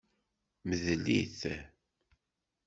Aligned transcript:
Mdel-it. 0.67 1.41